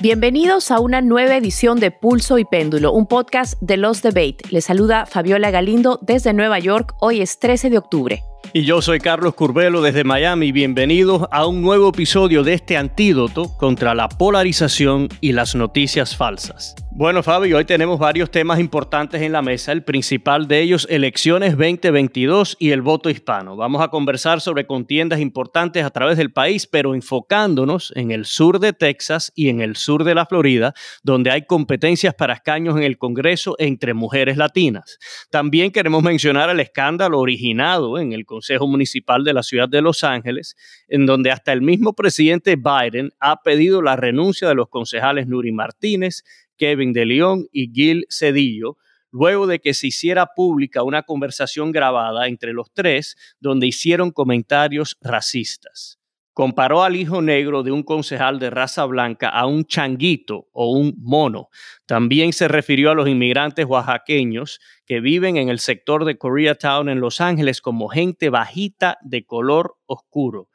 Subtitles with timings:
[0.00, 4.38] Bienvenidos a una nueva edición de Pulso y Péndulo, un podcast de Los Debate.
[4.50, 6.94] Les saluda Fabiola Galindo desde Nueva York.
[7.00, 8.22] Hoy es 13 de octubre.
[8.52, 10.52] Y yo soy Carlos Curbelo desde Miami.
[10.52, 16.74] Bienvenidos a un nuevo episodio de este antídoto contra la polarización y las noticias falsas.
[16.98, 19.70] Bueno, Fabio, hoy tenemos varios temas importantes en la mesa.
[19.70, 23.54] El principal de ellos, elecciones 2022 y el voto hispano.
[23.54, 28.58] Vamos a conversar sobre contiendas importantes a través del país, pero enfocándonos en el sur
[28.58, 30.74] de Texas y en el sur de la Florida,
[31.04, 34.98] donde hay competencias para escaños en el Congreso entre mujeres latinas.
[35.30, 40.04] También queremos mencionar el escándalo originado en el Consejo Municipal de la ciudad de Los
[40.04, 45.26] Ángeles, en donde hasta el mismo presidente Biden ha pedido la renuncia de los concejales
[45.26, 46.22] Nuri Martínez,
[46.56, 48.76] Kevin de León y Gil Cedillo,
[49.10, 54.96] luego de que se hiciera pública una conversación grabada entre los tres donde hicieron comentarios
[55.00, 55.97] racistas.
[56.38, 60.94] Comparó al hijo negro de un concejal de raza blanca a un changuito o un
[60.96, 61.48] mono.
[61.84, 67.00] También se refirió a los inmigrantes oaxaqueños que viven en el sector de Koreatown en
[67.00, 70.48] Los Ángeles como gente bajita de color oscuro.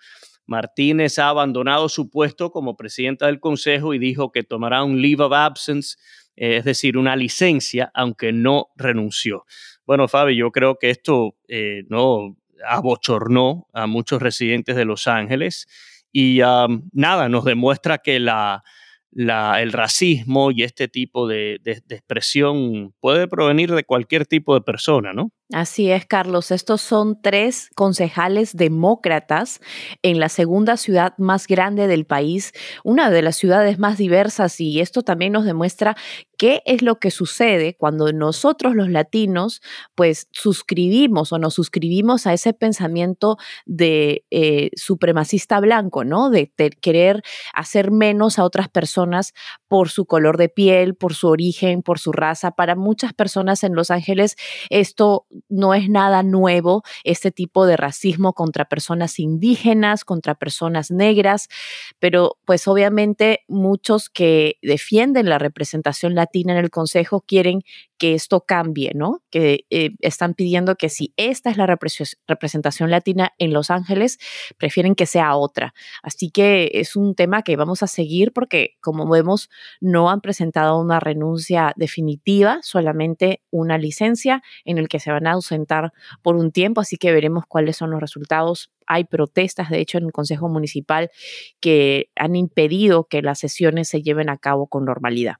[0.45, 5.25] Martínez ha abandonado su puesto como presidenta del Consejo y dijo que tomará un leave
[5.25, 5.97] of absence,
[6.37, 9.43] eh, es decir, una licencia, aunque no renunció.
[9.85, 15.67] Bueno, Fabi, yo creo que esto eh, no abochornó a muchos residentes de Los Ángeles
[16.11, 16.41] y
[16.91, 23.83] nada, nos demuestra que el racismo y este tipo de, de expresión puede provenir de
[23.83, 25.31] cualquier tipo de persona, ¿no?
[25.51, 26.49] Así es, Carlos.
[26.49, 29.59] Estos son tres concejales demócratas
[30.01, 34.79] en la segunda ciudad más grande del país, una de las ciudades más diversas, y
[34.81, 35.95] esto también nos demuestra
[36.43, 39.61] qué es lo que sucede cuando nosotros los latinos
[39.95, 46.29] pues suscribimos o nos suscribimos a ese pensamiento de eh, supremacista blanco, ¿no?
[46.29, 49.31] De, querer hacer menos a otras personas
[49.69, 52.51] por su color de piel, por su origen, por su raza.
[52.51, 54.35] Para muchas personas en Los Ángeles
[54.69, 61.47] esto no es nada nuevo este tipo de racismo contra personas indígenas, contra personas negras,
[61.99, 67.61] pero pues obviamente muchos que defienden la representación latina en el Consejo quieren
[67.97, 69.23] que esto cambie, ¿no?
[69.29, 74.19] Que eh, están pidiendo que si esta es la representación latina en Los Ángeles,
[74.57, 75.73] prefieren que sea otra.
[76.01, 79.49] Así que es un tema que vamos a seguir porque, como vemos,
[79.79, 85.31] no han presentado una renuncia definitiva, solamente una licencia en el que se van a
[85.31, 88.71] ausentar por un tiempo, así que veremos cuáles son los resultados.
[88.85, 91.09] Hay protestas, de hecho, en el Consejo Municipal
[91.61, 95.35] que han impedido que las sesiones se lleven a cabo con normalidad.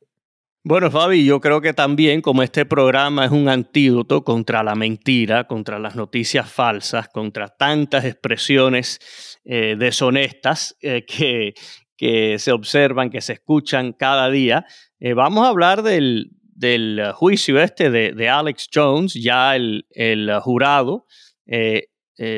[0.66, 5.46] Bueno, Fabi, yo creo que también como este programa es un antídoto contra la mentira,
[5.46, 11.53] contra las noticias falsas, contra tantas expresiones eh, deshonestas eh, que,
[11.97, 14.66] que, se observan, que se escuchan cada día,
[15.01, 19.16] eh, vamos a hablar del, del juicio este de, de, Alex Jones.
[19.16, 21.07] Ya el, el jurado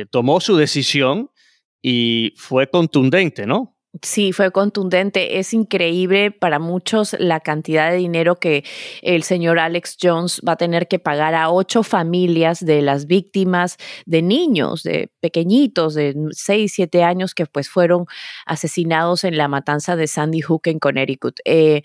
[0.09, 1.30] tomó su decisión
[1.80, 3.75] y fue contundente, ¿no?
[4.01, 5.39] Sí, fue contundente.
[5.39, 8.66] Es increíble para muchos la cantidad de dinero que
[9.01, 13.78] el señor Alex Jones va a tener que pagar a ocho familias de las víctimas
[14.06, 18.06] de niños, de pequeñitos, de seis, siete años que pues fueron
[18.45, 21.39] asesinados en la matanza de Sandy Hook en Connecticut.
[21.45, 21.83] Eh,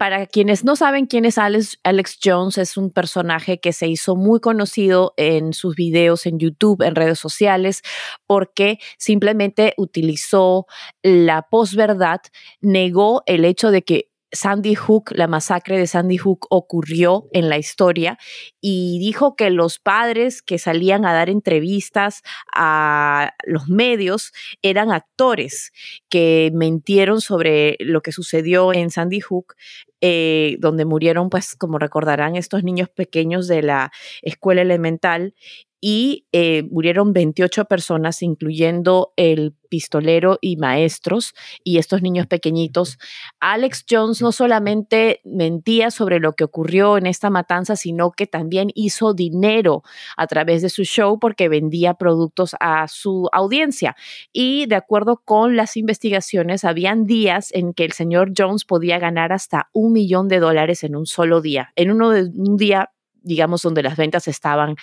[0.00, 1.78] para quienes no saben quién es Alex,
[2.24, 6.94] Jones, es un personaje que se hizo muy conocido en sus videos en YouTube, en
[6.94, 7.82] redes sociales,
[8.26, 10.66] porque simplemente utilizó
[11.02, 12.22] la posverdad,
[12.62, 17.58] negó el hecho de que Sandy Hook, la masacre de Sandy Hook ocurrió en la
[17.58, 18.18] historia
[18.60, 22.22] y dijo que los padres que salían a dar entrevistas
[22.54, 24.32] a los medios
[24.62, 25.72] eran actores
[26.08, 29.54] que mentieron sobre lo que sucedió en Sandy Hook,
[30.00, 33.92] eh, donde murieron, pues como recordarán, estos niños pequeños de la
[34.22, 35.34] escuela elemental
[35.80, 41.32] y eh, murieron 28 personas, incluyendo el pistolero y maestros
[41.64, 42.98] y estos niños pequeñitos.
[43.38, 48.70] Alex Jones no solamente mentía sobre lo que ocurrió en esta matanza, sino que también
[48.74, 49.82] hizo dinero
[50.16, 53.96] a través de su show porque vendía productos a su audiencia.
[54.32, 59.32] Y de acuerdo con las investigaciones, habían días en que el señor Jones podía ganar
[59.32, 61.72] hasta un millón de dólares en un solo día.
[61.76, 62.90] En uno de un día
[63.22, 64.76] digamos, donde las ventas estaban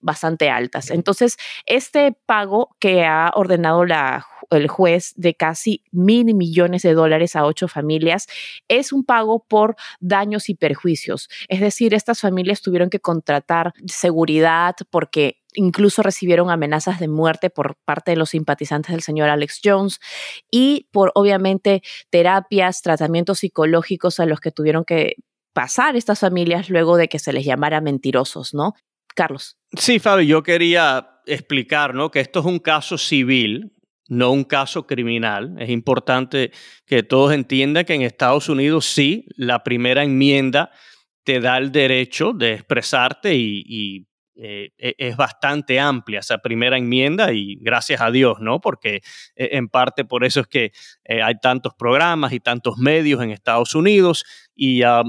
[0.00, 0.90] bastante altas.
[0.90, 7.36] Entonces, este pago que ha ordenado la, el juez de casi mil millones de dólares
[7.36, 8.26] a ocho familias
[8.68, 11.28] es un pago por daños y perjuicios.
[11.48, 17.76] Es decir, estas familias tuvieron que contratar seguridad porque incluso recibieron amenazas de muerte por
[17.84, 20.00] parte de los simpatizantes del señor Alex Jones
[20.50, 25.16] y por obviamente terapias, tratamientos psicológicos a los que tuvieron que
[25.56, 28.74] pasar estas familias luego de que se les llamara mentirosos, ¿no?
[29.14, 29.56] Carlos.
[29.72, 32.10] Sí, Fabi, yo quería explicar, ¿no?
[32.10, 33.72] Que esto es un caso civil,
[34.06, 35.56] no un caso criminal.
[35.58, 36.52] Es importante
[36.84, 40.70] que todos entiendan que en Estados Unidos sí, la primera enmienda
[41.24, 47.32] te da el derecho de expresarte y, eh, e, es bastante amplia esa primera enmienda
[47.32, 48.60] y gracias a Dios, ¿no?
[48.60, 48.96] Porque
[49.36, 50.72] eh, en parte por eso es que
[51.04, 54.22] eh, hay tantos programas y tantos medios en Estados Unidos
[54.54, 55.02] y ah,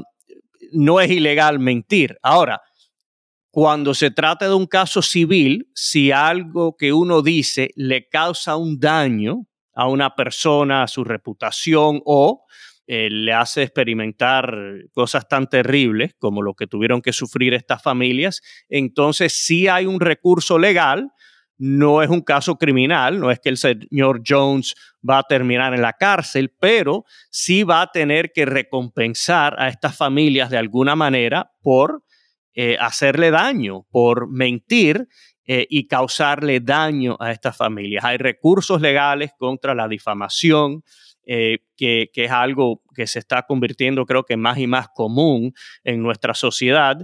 [0.72, 2.18] no es ilegal mentir.
[2.22, 2.62] Ahora,
[3.52, 8.80] cuando se trata de un caso civil, si algo que uno dice le causa un
[8.80, 12.46] daño a una persona, a su reputación o
[12.86, 14.56] eh, le hace experimentar
[14.94, 20.00] cosas tan terribles como lo que tuvieron que sufrir estas familias, entonces sí hay un
[20.00, 21.12] recurso legal,
[21.57, 24.75] no es un caso criminal, no es que el señor Jones
[25.07, 29.95] va a terminar en la cárcel, pero sí va a tener que recompensar a estas
[29.95, 32.04] familias de alguna manera por
[32.54, 35.07] eh, hacerle daño, por mentir
[35.45, 38.04] eh, y causarle daño a estas familias.
[38.04, 40.83] Hay recursos legales contra la difamación,
[41.30, 46.01] eh, que, es algo que se está convirtiendo creo que más y más común en
[46.01, 46.98] nuestra sociedad.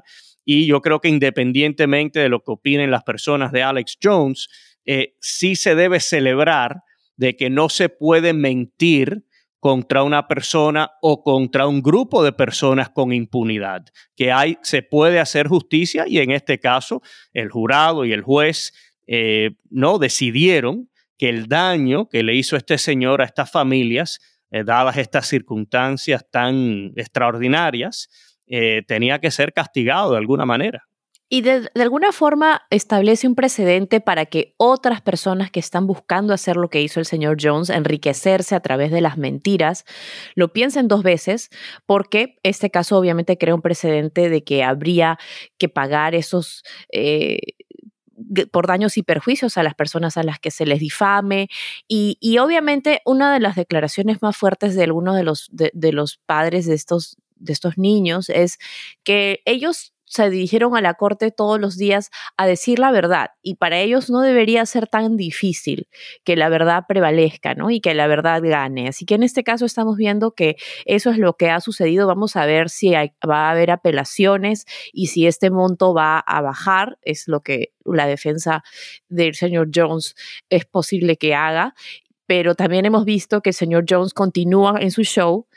[0.45, 4.47] Y yo creo que independientemente de lo que opinen las personas de Alex Jones,
[4.85, 6.81] eh, sí se debe celebrar
[7.15, 9.25] de que no se puede mentir
[9.59, 15.21] contra una persona o contra un grupo de personas con impunidad, que hay, se puede
[15.21, 17.01] hacer justicia y en este caso
[17.31, 18.73] el jurado y el juez
[19.07, 24.19] eh, no decidieron que el daño que le hizo este señor a estas familias,
[24.51, 28.09] eh, dadas estas circunstancias tan extraordinarias,
[28.47, 30.87] eh, tenía que ser castigado de alguna manera.
[31.29, 36.57] Y de, alguna forma establece un precedente para que otras personas que están buscando hacer
[36.57, 39.83] lo que hizo el señor Jones, enriquecerse a través de las mentiras,
[40.35, 41.49] lo piensen dos veces,
[41.87, 45.17] porque este caso obviamente crea un precedente de que habría
[45.57, 47.39] que pagar esos eh,
[48.51, 51.49] por daños y perjuicios a las personas a las que se les difame.
[51.87, 56.65] Y, obviamente una de las declaraciones más fuertes de algunos de los, de, los padres
[56.65, 58.57] de estos, de estos niños es
[59.03, 63.55] que ellos se dirigieron a la corte todos los días a decir la verdad y
[63.55, 65.87] para ellos no debería ser tan difícil
[66.23, 67.71] que la verdad prevalezca, ¿no?
[67.71, 68.87] Y que la verdad gane.
[68.87, 70.55] Así que en este caso estamos viendo que
[70.85, 72.05] eso es lo que ha sucedido.
[72.05, 76.99] Vamos a ver si va a haber apelaciones y si este monto va a bajar,
[77.01, 78.63] es lo que la defensa
[79.09, 80.15] del señor Jones
[80.49, 81.73] es posible que haga.
[82.27, 85.47] Pero también hemos visto que el señor Jones continúa en su show,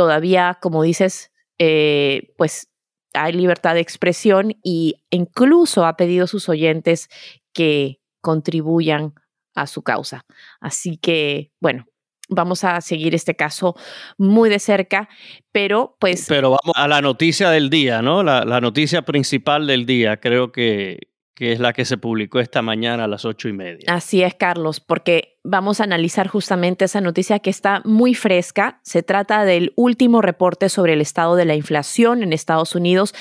[0.00, 2.70] todavía, como dices, eh, pues
[3.12, 7.10] hay libertad de expresión y incluso ha pedido a sus oyentes
[7.52, 9.12] que contribuyan
[9.54, 10.24] a su causa.
[10.58, 11.84] Así que, bueno,
[12.30, 13.74] vamos a seguir este caso
[14.16, 15.10] muy de cerca,
[15.52, 16.24] pero pues...
[16.26, 18.22] Pero vamos a la noticia del día, ¿no?
[18.22, 21.09] La, la noticia principal del día, creo que
[21.40, 23.86] que es la que se publicó esta mañana a las ocho y media.
[23.86, 28.78] Así es, Carlos, porque vamos a analizar justamente esa noticia que está muy fresca.
[28.82, 33.14] Se trata del último reporte sobre el estado de la inflación en Estados Unidos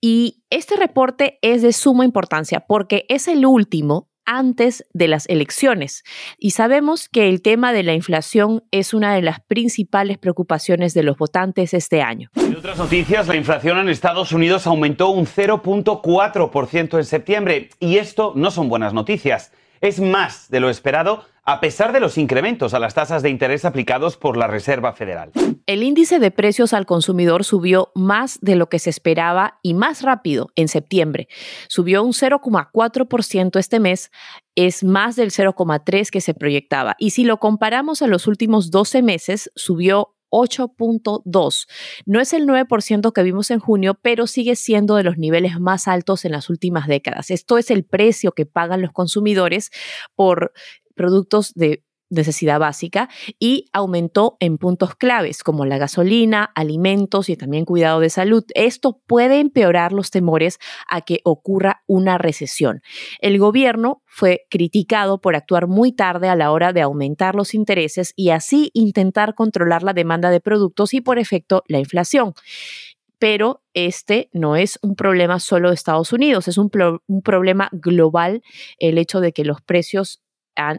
[0.00, 6.04] y este reporte es de suma importancia porque es el último antes de las elecciones.
[6.38, 11.02] Y sabemos que el tema de la inflación es una de las principales preocupaciones de
[11.02, 12.30] los votantes este año.
[12.36, 18.32] En otras noticias, la inflación en Estados Unidos aumentó un 0.4% en septiembre y esto
[18.36, 19.52] no son buenas noticias.
[19.82, 23.64] Es más de lo esperado a pesar de los incrementos a las tasas de interés
[23.64, 25.32] aplicados por la Reserva Federal.
[25.66, 30.02] El índice de precios al consumidor subió más de lo que se esperaba y más
[30.02, 31.26] rápido en septiembre.
[31.66, 34.12] Subió un 0,4% este mes,
[34.54, 36.94] es más del 0,3% que se proyectaba.
[36.96, 41.68] Y si lo comparamos a los últimos 12 meses, subió 8.2.
[42.06, 45.86] No es el 9% que vimos en junio, pero sigue siendo de los niveles más
[45.86, 47.30] altos en las últimas décadas.
[47.30, 49.70] Esto es el precio que pagan los consumidores
[50.14, 50.52] por
[50.94, 57.64] productos de necesidad básica y aumentó en puntos claves como la gasolina, alimentos y también
[57.64, 58.44] cuidado de salud.
[58.54, 62.82] Esto puede empeorar los temores a que ocurra una recesión.
[63.20, 68.12] El gobierno fue criticado por actuar muy tarde a la hora de aumentar los intereses
[68.16, 72.34] y así intentar controlar la demanda de productos y por efecto la inflación
[73.18, 76.72] pero este no es un problema solo de Estados Unidos, es un,
[77.06, 78.42] un, problema global
[78.80, 80.20] el hecho de que los precios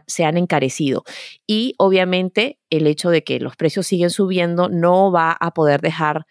[0.06, 1.04] se han encarecido.
[1.46, 6.26] Y obviamente el hecho de que los precios siguen subiendo no va a poder dejar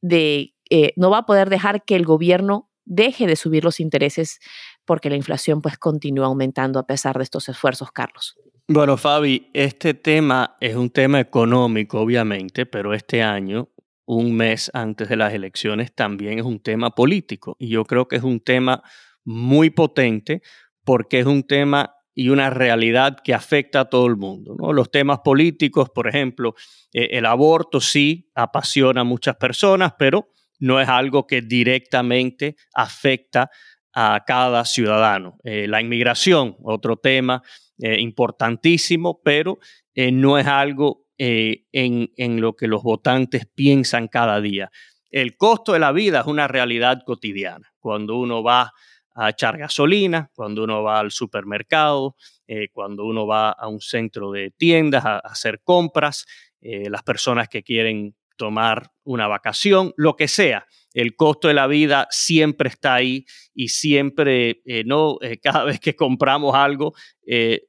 [0.00, 4.40] de, eh, no va a poder dejar que el gobierno deje de subir los intereses
[4.84, 8.36] porque la inflación pues continúa aumentando a pesar de estos esfuerzos, Carlos.
[8.68, 13.68] Bueno, Fabi, este tema es un tema económico, obviamente, pero este año,
[14.06, 17.56] un mes antes de las elecciones, también es un tema político.
[17.58, 18.82] Y yo creo que es un tema
[19.24, 20.42] muy potente
[20.84, 24.54] porque es un tema y una realidad que afecta a todo el mundo.
[24.58, 24.72] ¿no?
[24.72, 26.54] Los temas políticos, por ejemplo,
[26.92, 30.28] eh, el aborto sí apasiona a muchas personas, pero
[30.60, 33.50] no es algo que directamente afecta
[33.92, 35.38] a cada ciudadano.
[35.44, 37.42] Eh, la inmigración, otro tema
[37.78, 39.58] eh, importantísimo, pero
[39.96, 44.72] no es algo en, en lo que los votantes piensan cada día.
[45.12, 47.72] El costo de la vida es una realidad cotidiana.
[47.78, 48.72] Cuando uno va
[49.14, 52.16] a echar gasolina, cuando uno va al supermercado,
[52.46, 56.26] eh, cuando uno va a un centro de tiendas a, hacer compras,
[56.60, 60.66] eh, las personas que quieren tomar una vacación, lo que sea.
[60.92, 65.94] El costo de la vida siempre está ahí y siempre, eh, no, cada vez que
[65.94, 66.94] compramos algo,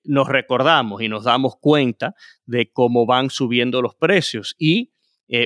[0.03, 4.91] nos recordamos y nos damos cuenta de cómo van subiendo los precios y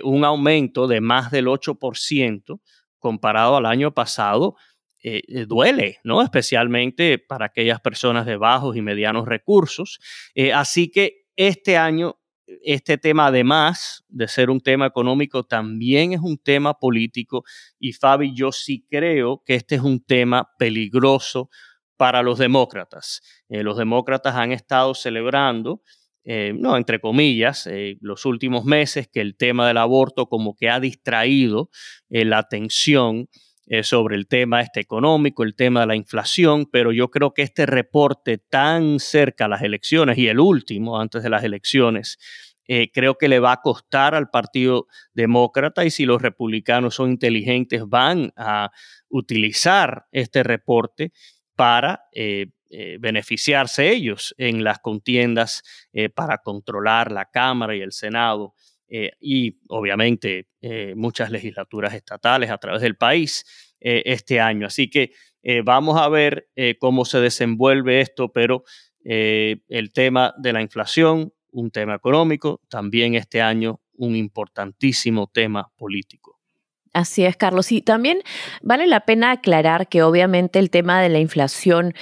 [0.04, 2.60] un aumento de más del 8%
[2.98, 4.56] comparado al año pasado
[5.02, 6.22] eh, eh, duele, ¿no?
[6.22, 9.98] Especialmente para aquellas personas de bajos y medianos recursos.
[10.36, 12.20] Eh, así que este año,
[12.66, 17.46] este tema, además de ser un tema económico, también es un tema político.
[17.80, 21.50] Y Fabi, yo sí creo que este es un tema peligroso
[21.96, 23.22] para los demócratas.
[23.48, 25.82] los demócratas han estado celebrando
[26.54, 27.68] no, entre comillas,
[28.02, 31.72] los últimos meses que el tema del aborto como que ha distraído
[32.10, 33.28] la atención
[33.72, 37.44] eh, sobre el tema este económico, el tema de la inflación, pero yo creo que
[37.44, 42.18] este reporte tan cerca a las elecciones y el último antes de las elecciones,
[42.68, 47.12] eh, creo que le va a costar al Partido Demócrata y si los republicanos son
[47.12, 48.72] inteligentes van a
[49.08, 51.12] utilizar este reporte
[51.56, 52.48] para eh,
[53.00, 55.62] beneficiarse ellos en las contiendas
[56.16, 58.56] para controlar la Cámara y el Senado
[58.90, 63.46] eh, y obviamente eh, muchas legislaturas estatales a través del país
[63.80, 64.68] eh, este año.
[64.68, 65.12] Así que
[65.64, 68.66] vamos a ver cómo se desenvuelve esto, pero
[69.06, 76.38] el tema de la inflación, un tema económico, también este año un importantísimo tema político.
[76.92, 77.72] Así es, Carlos.
[77.72, 78.22] Y también
[78.62, 81.94] vale la pena aclarar que obviamente el tema de la inflación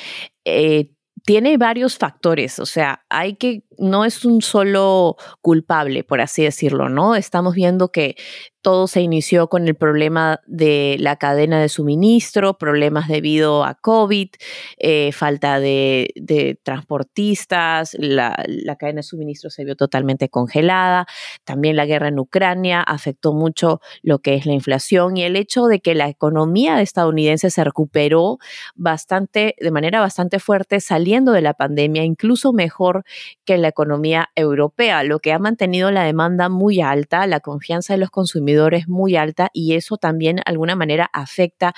[1.28, 6.88] tiene varios factores, o sea, hay que, no es un solo culpable, por así decirlo,
[6.88, 7.18] ¿no?
[7.18, 8.16] Estamos viendo que
[8.62, 14.30] todo se inició con el problema de la cadena de suministro, problemas debido a COVID,
[14.78, 18.36] eh, falta de, transportistas, la,
[18.78, 21.08] cadena de suministro se vio totalmente congelada,
[21.44, 25.66] también la guerra en Ucrania afectó mucho lo que es la inflación y el hecho
[25.66, 28.38] de que la economía estadounidense se recuperó
[28.76, 33.04] bastante, de manera bastante fuerte saliendo de la pandemia, incluso mejor
[33.46, 38.00] que la economía europea, lo que ha mantenido la demanda muy alta, la confianza de
[38.00, 41.74] los consumidores es muy alta y eso también de alguna manera afecta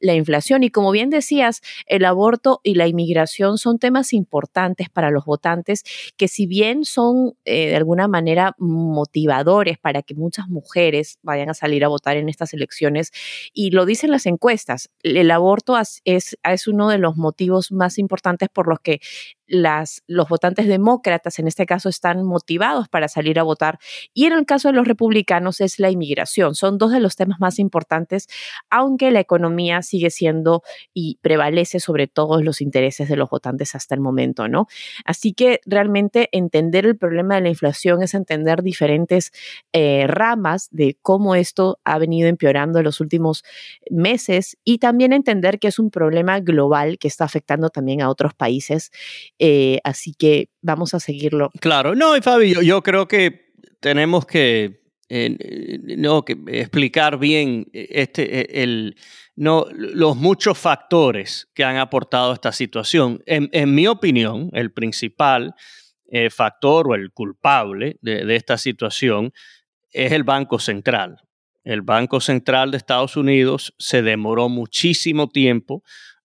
[0.00, 0.62] la inflación.
[0.62, 5.82] Y como bien decías, el aborto y la inmigración son temas importantes para los votantes
[6.16, 11.54] que si bien son eh, de alguna manera motivadores para que muchas mujeres vayan a
[11.54, 13.10] salir a votar en estas elecciones,
[13.52, 18.48] y lo dicen las encuestas, el aborto es, es uno de los motivos más importantes
[18.48, 19.00] por los que
[19.46, 23.78] los votantes demócratas en este caso están motivados para salir a votar
[24.12, 26.54] y en el caso de los republicanos es la inmigración.
[26.54, 28.28] Son dos de los temas más importantes,
[28.70, 33.94] aunque la economía sigue siendo y prevalece sobre todos los intereses de los votantes hasta
[33.94, 34.66] el momento, ¿no?
[35.04, 39.32] Así que realmente entender el problema de la inflación es entender diferentes
[39.72, 43.44] eh, ramas de cómo esto ha venido empeorando en los últimos
[43.90, 48.34] meses y también entender que es un problema global que está afectando también a otros
[48.34, 48.90] países
[49.38, 51.50] eh, así que vamos a seguirlo.
[51.60, 58.62] Claro, no, y Fabi, yo, creo que tenemos que, eh, no, explicar bien este, e,
[58.62, 58.96] el,
[59.36, 63.22] no, los muchos factores que han aportado a esta situación.
[63.26, 65.54] En, mi opinión, el principal
[66.06, 69.32] eh, factor o el culpable de esta situación
[69.90, 71.18] es el Banco Central.
[71.64, 75.82] El Banco Central de Estados Unidos se demoró muchísimo tiempo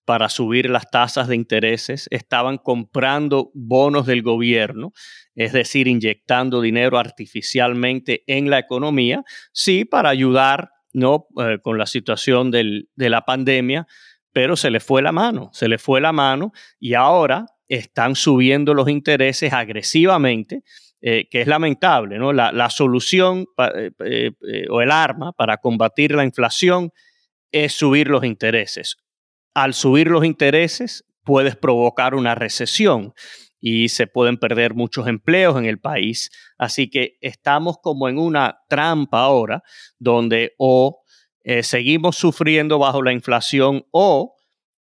[0.10, 4.92] para subir las tasas de intereses, estaban comprando bonos del gobierno,
[5.36, 9.24] es decir, inyectando dinero artificialmente en la economía,
[9.54, 11.28] sí, para ayudar ¿no?
[11.40, 13.86] Eh, con la situación de la pandemia,
[14.34, 18.74] pero se le fue la mano, se le fue la mano y ahora están subiendo
[18.74, 20.64] los intereses agresivamente.
[21.02, 22.34] Eh, que es lamentable, ¿no?
[22.34, 23.46] La, solución
[24.04, 24.32] eh,
[24.70, 26.92] o el arma para combatir la inflación
[27.54, 28.98] es subir los intereses
[29.54, 33.14] al subir los intereses puedes provocar una recesión
[33.60, 36.32] y se pueden perder muchos empleos en el país.
[36.58, 39.64] Así que estamos como en una trampa ahora
[39.98, 41.04] donde o
[41.44, 44.36] eh, seguimos sufriendo bajo la inflación o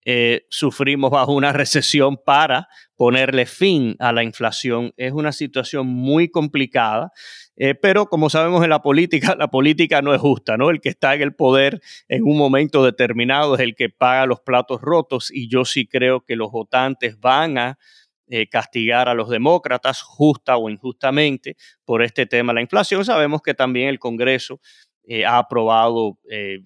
[0.06, 4.94] eh, sufrimos bajo una recesión para ponerle fin a la inflación.
[4.98, 7.12] Es una situación muy complicada,
[7.60, 10.70] eh, pero como sabemos en la política, la política no es justa, ¿no?
[10.70, 14.40] El que está en el poder en un momento determinado es el que paga los
[14.40, 17.78] platos rotos y yo sí creo que los votantes van a
[18.32, 23.04] eh, castigar a los demócratas justa o injustamente por este tema de la inflación.
[23.04, 24.62] Sabemos que también el Congreso
[25.12, 26.60] eh, ha aprobado eh,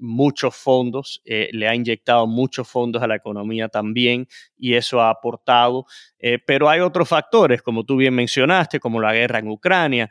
[0.00, 4.26] muchos fondos, eh, le ha inyectado muchos fondos a la economía también
[4.56, 5.84] y eso ha aportado.
[6.46, 10.10] pero hay otros factores, como tú bien mencionaste, como la guerra en Ucrania,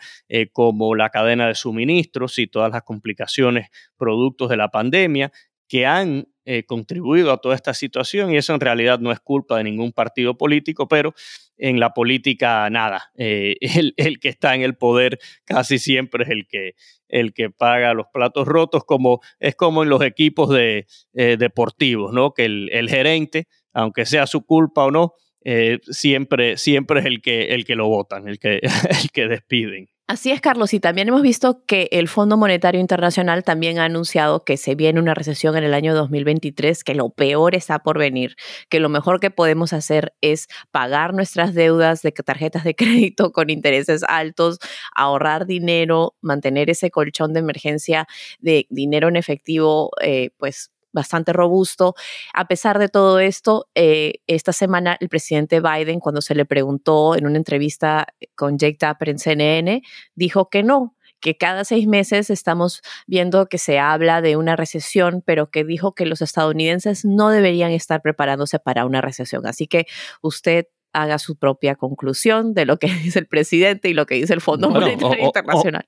[0.53, 5.31] como la cadena de suministros y todas las complicaciones productos de la pandemia
[5.69, 6.27] que han
[6.65, 10.35] contribuido a toda esta situación y eso en realidad no es culpa de ningún partido
[10.35, 11.13] político, pero
[11.59, 13.11] en la política nada.
[13.15, 16.73] el, el, que está en el poder casi siempre es el que,
[17.09, 22.13] el que paga los platos rotos, como es como en los equipos de, eh, deportivos,
[22.13, 22.33] ¿no?
[22.33, 27.45] Que el, gerente, aunque sea su culpa o no, eh, siempre, siempre es el que,
[27.53, 28.61] el que lo votan, el que,
[29.03, 29.89] el que despiden.
[30.09, 34.43] Así es, Carlos, y también hemos visto que el Fondo Monetario Internacional también ha anunciado
[34.43, 38.35] que se viene una recesión en el año 2023, que lo peor está por venir,
[38.69, 43.51] que lo mejor que podemos hacer es pagar nuestras deudas de tarjetas de crédito con
[43.51, 44.57] intereses altos,
[44.95, 48.07] ahorrar dinero, mantener ese colchón de emergencia
[48.39, 51.95] de dinero en efectivo, eh, pues bastante robusto.
[52.33, 57.15] A pesar de todo esto, eh, esta semana el presidente Biden, cuando se le preguntó
[57.15, 59.81] en una entrevista con Jake Tapper en CNN,
[60.15, 65.21] dijo que no, que cada seis meses estamos viendo que se habla de una recesión,
[65.25, 69.45] pero que dijo que los estadounidenses no deberían estar preparándose para una recesión.
[69.45, 69.85] Así que
[70.21, 74.33] usted haga su propia conclusión de lo que dice el presidente y lo que dice
[74.33, 75.85] el Fondo Monetario Internacional.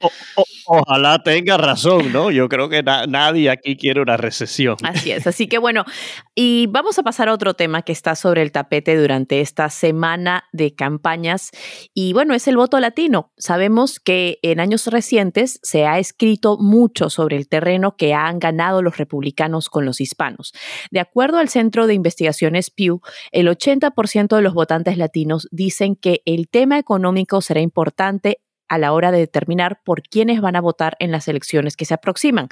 [0.71, 2.31] Ojalá tenga razón, ¿no?
[2.31, 4.77] Yo creo que nadie aquí quiere una recesión.
[4.84, 5.84] Así es, así que bueno,
[6.36, 10.45] y vamos a pasar a otro tema que está sobre el tapete durante esta semana
[10.53, 11.51] de campañas
[11.93, 13.31] y bueno, es el voto latino.
[13.38, 18.81] Sabemos que en años recientes se ha escrito mucho sobre el terreno que han ganado
[18.81, 20.53] los republicanos con los hispanos.
[20.89, 26.21] De acuerdo al Centro de Investigaciones Pew, el 80% de los votantes latinos dicen que
[26.25, 28.39] el tema económico será importante
[28.71, 31.93] a la hora de determinar por quiénes van a votar en las elecciones que se
[31.93, 32.47] aproximan.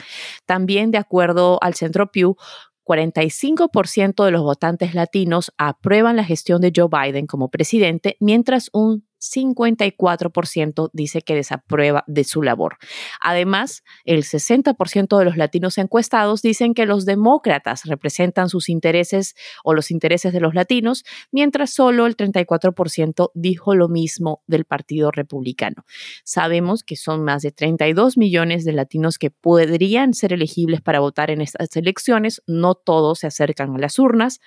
[0.45, 2.36] También, de acuerdo al Centro Pew,
[2.84, 9.08] 45% de los votantes latinos aprueban la gestión de Joe Biden como presidente, mientras un
[9.19, 12.77] 54% dice que desaprueba de su labor.
[13.21, 19.73] Además, el 60% de los latinos encuestados dicen que los demócratas representan sus intereses o
[19.73, 25.86] los intereses de los latinos, mientras solo el 34% dijo lo mismo del Partido Republicano.
[26.23, 31.32] Sabemos que son más de 32 millones de latinos que podrían ser elegibles para votar
[31.32, 34.39] en estas elecciones, no todos se acercan a las urnas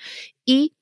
[0.44, 0.74] y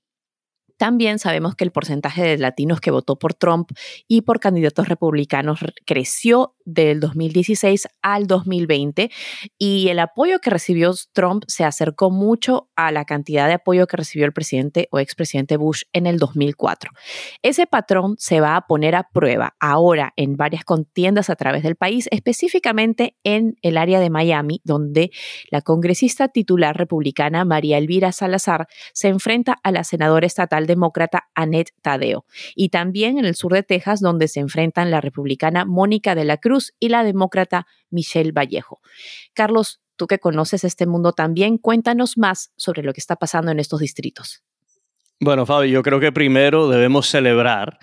[0.81, 3.71] también sabemos que el porcentaje de latinos que votó por Trump
[4.09, 9.11] y por candidatos republicanos creció del 2016 al 2020
[9.59, 13.99] y el apoyo que recibió Trump se acercó mucho a la cantidad de apoyo que
[13.99, 16.93] recibió el presidente o expresidente Bush en el 2004.
[17.43, 21.77] Ese patrón se va a poner a prueba ahora en varias contiendas a través del
[21.77, 25.11] país, específicamente en el área de Miami, donde
[25.51, 31.73] la congresista titular republicana María Elvira Salazar se enfrenta a la senadora estatal demócrata Annette
[31.83, 36.25] Tadeo, y también en el sur de Texas, donde se enfrentan la republicana Mónica de
[36.25, 38.81] la Cruz y la demócrata Michelle Vallejo.
[39.35, 43.61] Carlos, tú que conoces este mundo también, cuéntanos más sobre lo que está pasando en
[43.61, 44.43] estos distritos.
[45.21, 47.79] Bueno, Fabi, yo creo que primero debemos celebrar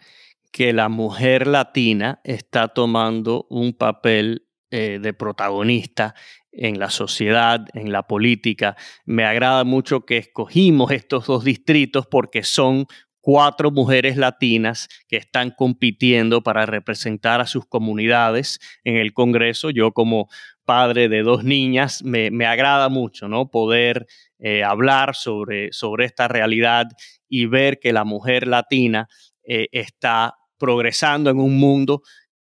[0.52, 6.16] que la mujer latina está tomando un papel eh, de protagonista
[6.58, 8.76] en la sociedad, en la política.
[9.06, 12.88] Me agrada mucho que escogimos estos dos distritos porque son
[13.22, 19.70] cuatro mujeres latinas que están compitiendo para representar a sus comunidades en el Congreso.
[19.70, 20.30] Yo como
[20.66, 23.50] padre de dos niñas, me, agrada mucho ¿no?
[23.50, 24.06] poder
[24.40, 26.88] eh, hablar sobre, sobre esta realidad
[27.30, 29.08] y ver que la mujer latina
[29.44, 32.02] eh, está progresando en un mundo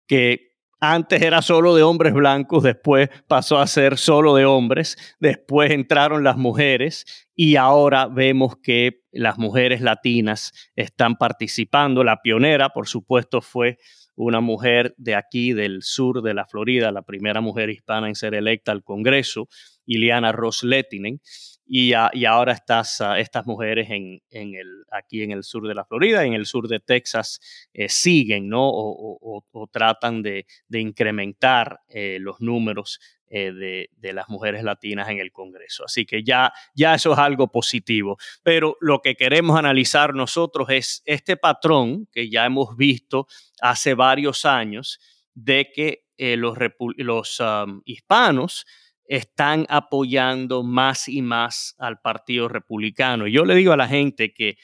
[0.08, 0.53] que
[0.86, 6.26] antes era solo de hombres blancos, después pasó a ser solo de hombres, después entraron
[6.26, 12.04] las mujeres y ahora vemos que las mujeres latinas están participando.
[12.04, 13.78] La pionera, por supuesto, fue
[14.16, 18.36] una mujer de aquí, del sur de la Florida, la primera mujer hispana en ser
[18.36, 19.48] electa al Congreso,
[19.86, 21.22] Iliana Ross Lettinen.
[21.66, 26.26] Y, ahora estas, ah, estas mujeres en, el, aquí en el sur de la Florida,
[26.26, 27.40] en el sur de Texas,
[27.74, 28.70] eh, siguen ¿no?
[28.70, 33.00] o, tratan de, incrementar eh, los números
[33.30, 35.86] de, las mujeres latinas en el Congreso.
[35.86, 38.18] Así que ya, ya eso es algo positivo.
[38.44, 43.26] Pero lo que queremos analizar nosotros es este patrón que ya hemos visto
[43.60, 45.00] hace varios años
[45.34, 46.56] de que los,
[46.98, 47.42] los
[47.86, 48.66] hispanos
[49.06, 53.28] están apoyando más y más al Partido Republicano.
[53.28, 54.58] Yo le digo a la gente que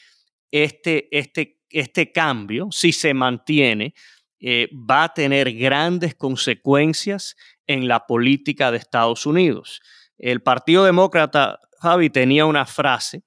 [0.51, 3.93] este, este, este cambio, si se mantiene,
[4.39, 7.35] eh, va a tener grandes consecuencias
[7.67, 9.81] en la política de Estados Unidos.
[10.17, 13.23] El Partido Demócrata, Javi, tenía una frase,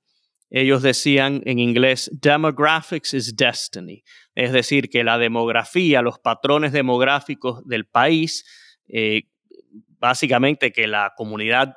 [0.51, 7.67] ellos decían en inglés, demographics is destiny, es decir, que la demografía, los patrones demográficos
[7.67, 8.45] del país,
[8.89, 9.23] eh,
[10.03, 11.77] básicamente que la comunidad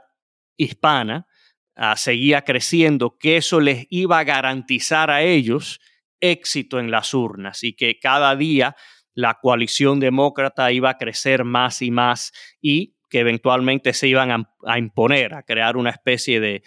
[0.58, 1.28] hispana
[1.76, 5.80] ah, seguía creciendo, que eso les iba a garantizar a ellos
[6.20, 8.76] éxito en las urnas y que cada día
[9.14, 14.32] la coalición demócrata iba a crecer más y más y que eventualmente se iban
[14.66, 16.64] a, imponer, a crear una especie de,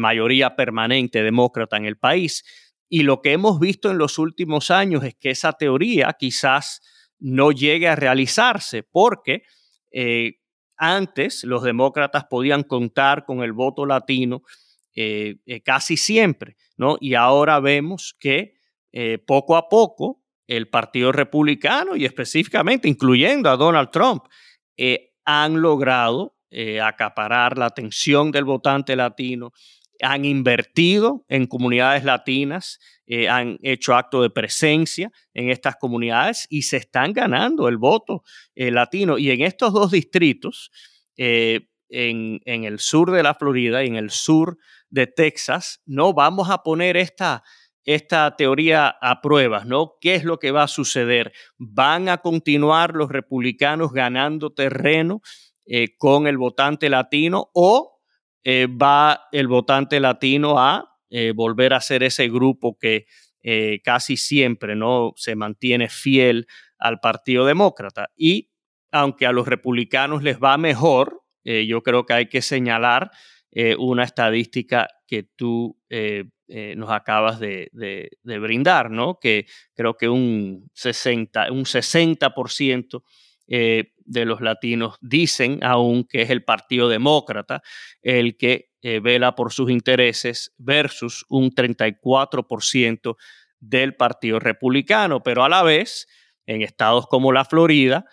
[0.00, 2.44] mayoría permanente demócrata en el país.
[2.88, 6.80] Y lo que hemos visto en los últimos años es que esa teoría quizás
[7.20, 9.44] no llegue a realizarse porque
[9.92, 10.40] eh,
[10.76, 14.42] antes los demócratas podían contar con el voto latino
[14.94, 16.96] eh, eh, casi siempre, ¿no?
[17.00, 18.54] Y ahora vemos que
[18.92, 24.24] eh, poco a poco el Partido Republicano y específicamente incluyendo a Donald Trump
[25.24, 26.36] han logrado
[26.82, 29.52] acaparar la atención del votante latino,
[30.00, 36.62] han invertido en comunidades latinas, eh, han hecho acto de presencia en estas comunidades y
[36.62, 39.18] se están ganando el voto eh, latino.
[39.18, 40.70] Y en estos dos distritos,
[41.16, 44.58] eh, en, el sur de la Florida y en el sur
[44.90, 47.44] de Texas, no vamos a poner esta,
[47.84, 49.94] esta teoría a pruebas, ¿no?
[50.00, 51.32] ¿Qué es lo que va a suceder?
[51.58, 55.22] ¿Van a continuar los republicanos ganando terreno
[55.98, 57.95] con el votante latino o
[58.48, 63.06] eh, va el votante latino a eh, volver a ser ese grupo que
[63.42, 66.46] eh, casi siempre no se mantiene fiel
[66.78, 68.10] al Partido Demócrata.
[68.16, 68.52] Y
[68.92, 73.10] aunque a los republicanos les va mejor, yo creo que hay que señalar
[73.78, 77.70] una estadística que tú nos acabas de,
[78.24, 79.20] brindar, ¿no?
[79.20, 83.02] Que creo que un 60%, un 60%
[83.48, 87.62] eh, de los latinos dicen aún que es el Partido Demócrata
[88.02, 93.16] el que eh, vela por sus intereses versus un 34%
[93.58, 96.06] del Partido Republicano, pero a la vez
[96.46, 98.04] en estados como la Florida,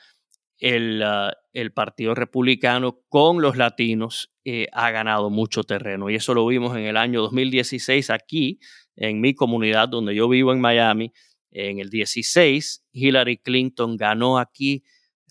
[0.58, 1.32] el, ah,
[1.76, 6.86] Partido Republicano con los latinos eh, ha ganado mucho terreno y eso lo vimos en
[6.86, 8.60] el año 2016 aquí
[8.96, 11.14] en mi comunidad donde yo vivo en Miami.
[11.52, 14.84] En el 16, Hillary Clinton ganó aquí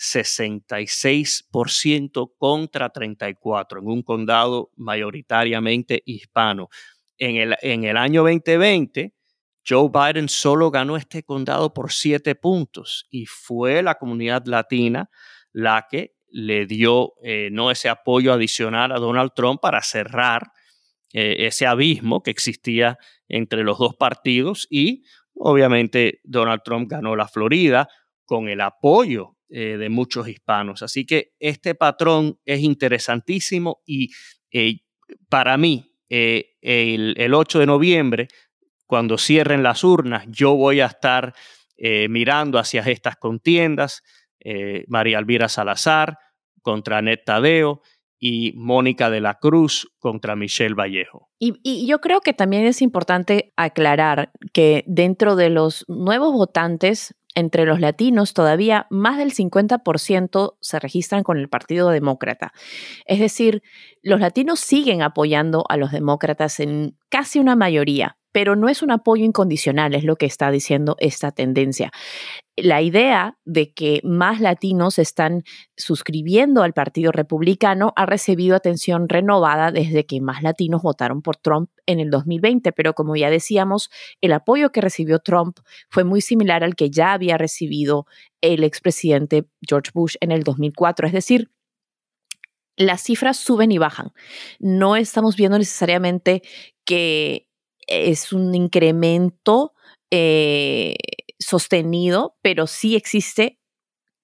[0.03, 6.69] 66% contra 34 en un condado mayoritariamente hispano.
[7.19, 9.15] En el, en el año 2020,
[9.67, 15.09] Joe Biden solo ganó este condado por 7 puntos y fue la comunidad latina
[15.53, 20.51] la que le dio eh, no ese apoyo adicional a Donald Trump para cerrar
[21.13, 27.29] eh, ese abismo que existía entre los dos partidos y obviamente Donald Trump ganó la
[27.29, 27.89] Florida
[28.25, 30.83] con el apoyo eh, de muchos hispanos.
[30.83, 34.09] Así que este patrón es interesantísimo y
[34.51, 34.79] eh,
[35.29, 38.29] para mí, eh, el, 8 de noviembre,
[38.87, 41.35] cuando cierren las urnas, yo voy a estar
[42.09, 44.03] mirando hacia estas contiendas.
[44.87, 46.17] María Elvira Salazar
[46.63, 47.83] contra Net Tadeo
[48.19, 51.29] y Mónica de la Cruz contra Michelle Vallejo.
[51.39, 57.65] y, yo creo que también es importante aclarar que dentro de los nuevos votantes entre
[57.65, 62.53] los latinos todavía más del 50% se registran con el Partido Demócrata.
[63.07, 63.63] Es decir,
[64.03, 68.91] los latinos siguen apoyando a los demócratas en casi una mayoría, pero no es un
[68.91, 71.93] apoyo incondicional, es lo que está diciendo esta tendencia
[72.57, 75.43] la idea de que más latinos están
[75.77, 81.71] suscribiendo al Partido Republicano ha recibido atención renovada desde que más latinos votaron por Trump
[81.87, 83.91] en el 2020, pero como ya decíamos,
[84.21, 88.07] el apoyo que recibió Trump fue muy similar al que ya había recibido
[88.43, 91.51] el expresidente George Bush en el 2004, es decir,
[92.77, 94.13] las cifras suben y bajan.
[94.59, 96.43] No estamos viendo necesariamente
[96.85, 97.47] que
[97.87, 99.75] es un incremento
[100.11, 100.97] eh,
[101.39, 103.59] sostenido, pero sí existe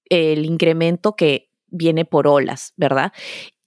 [0.08, 3.12] el incremento que viene por olas, ¿verdad?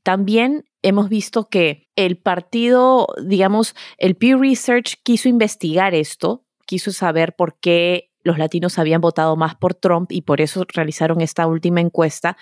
[0.03, 7.35] También hemos visto que el partido, digamos, el Pew Research quiso investigar esto, quiso saber
[7.35, 11.81] por qué los latinos habían votado más por Trump y por eso realizaron esta última
[11.81, 12.37] encuesta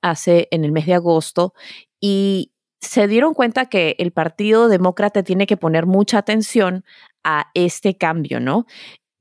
[0.00, 1.54] hace en el mes de agosto
[2.00, 6.84] y se dieron cuenta que el Partido Demócrata tiene que poner mucha atención
[7.24, 8.66] a este cambio, ¿no?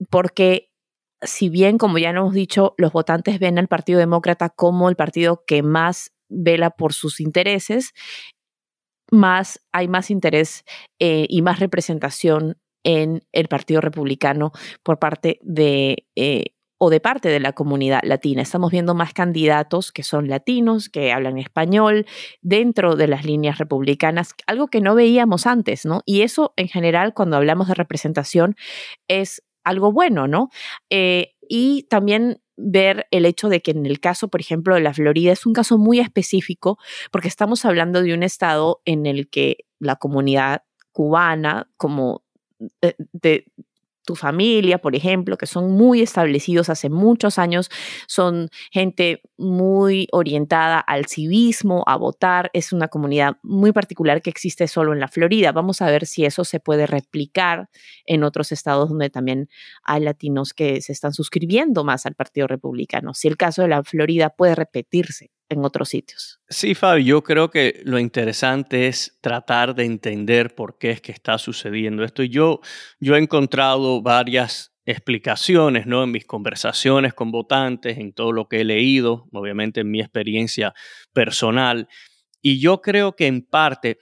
[0.10, 0.70] Porque
[1.22, 5.44] si bien, como ya hemos dicho, los votantes ven al Partido Demócrata como el partido
[5.48, 7.94] que más vela por sus intereses,
[9.12, 10.64] más hay más interés
[11.00, 14.52] eh, y más representación en el Partido Republicano
[14.84, 18.42] por parte de eh, o de parte de la comunidad latina.
[18.42, 22.06] Estamos viendo más candidatos que son latinos, que hablan español,
[22.42, 26.02] dentro de las líneas republicanas, algo que no veíamos antes, ¿no?
[26.06, 28.56] Y eso en general, cuando hablamos de representación,
[29.08, 30.50] es algo bueno, ¿no?
[30.90, 34.94] Eh, y también ver el hecho de que en el caso, por ejemplo, de la
[34.94, 36.80] Florida es un caso muy específico
[37.12, 42.24] porque estamos hablando de un estado en el que la comunidad cubana, como
[43.12, 43.46] de,
[44.08, 47.70] tu familia, por ejemplo, que son muy establecidos hace muchos años,
[48.08, 54.68] son gente muy orientada al civismo, a votar, es una comunidad muy particular que existe
[54.68, 55.52] solo en la Florida.
[55.52, 57.70] Vamos a ver si eso se puede replicar
[58.06, 59.50] en otros estados donde también
[59.84, 63.84] hay latinos que se están suscribiendo más al Partido Republicano, si el caso de la
[63.84, 66.40] Florida puede repetirse en otros sitios.
[66.50, 71.12] Sí, Fabi, yo creo que lo interesante es tratar de entender por qué es que
[71.12, 72.24] está sucediendo esto.
[72.24, 72.60] Yo,
[73.00, 76.04] yo he encontrado varias explicaciones ¿no?
[76.04, 80.74] en mis conversaciones con votantes, en todo lo que he leído, obviamente en mi experiencia
[81.14, 81.88] personal.
[82.42, 84.00] Y yo creo que en parte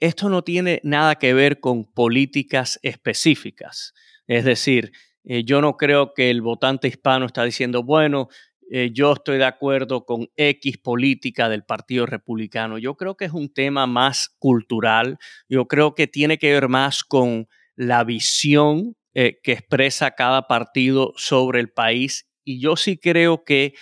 [0.00, 3.94] esto no tiene nada que ver con políticas específicas.
[4.26, 4.92] Es decir,
[5.24, 8.28] eh, yo no creo que el votante hispano está diciendo, bueno,
[8.68, 12.78] eh, yo estoy de acuerdo con X política del Partido Republicano.
[12.78, 17.04] Yo creo que es un tema más cultural, yo creo que tiene que ver más
[17.04, 22.26] con la visión eh, que expresa cada partido sobre el país.
[22.44, 23.74] Y yo sí creo que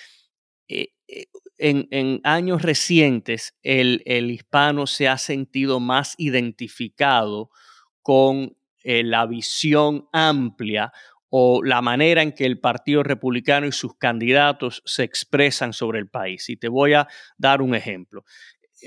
[0.69, 0.89] eh,
[1.57, 7.51] en, años recientes el, el, hispano se ha sentido más identificado
[8.03, 10.93] con la visión amplia
[11.37, 16.07] o la manera en que el Partido Republicano y sus candidatos se expresan sobre el
[16.07, 16.49] país.
[16.49, 18.25] Y te voy a dar un ejemplo.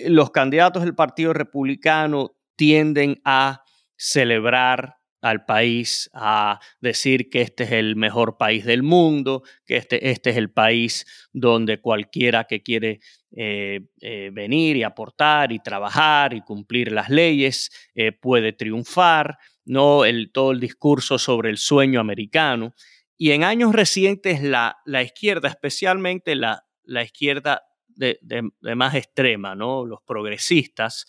[0.05, 3.63] Los candidatos del Partido Republicano tienden a
[3.97, 10.09] celebrar al país, a decir que este es el mejor país del mundo, que este,
[10.09, 13.01] este es el país donde cualquiera que quiere
[13.35, 20.05] eh, eh, venir y aportar y trabajar y cumplir las leyes eh, puede triunfar no
[20.05, 22.73] el, todo el discurso sobre el sueño americano.
[23.17, 28.19] Y en años recientes la, la izquierda, especialmente la, la izquierda de,
[28.75, 29.85] más extrema, ¿no?
[29.85, 31.05] los progresistas,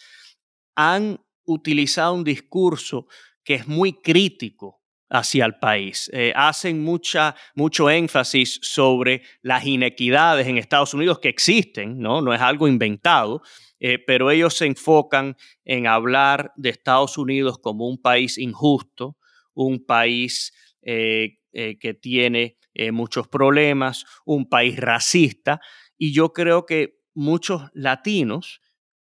[0.74, 3.06] han utilizado un discurso
[3.44, 6.10] que es muy crítico hacia el país.
[6.12, 12.20] Eh, hacen mucha, mucho énfasis sobre las inequidades en Estados Unidos que existen, ¿no?
[12.20, 13.42] no es algo inventado,
[13.80, 19.16] eh, pero ellos se enfocan en hablar de Estados Unidos como un país injusto,
[19.54, 22.56] un país eh, eh, que tiene
[22.92, 25.60] muchos problemas, un país racista,
[25.96, 28.60] y yo creo que muchos latinos